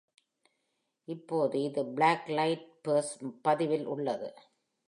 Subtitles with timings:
[1.07, 3.13] இப்போது இது black light burns
[3.41, 4.31] பதிவில் உள்ளது.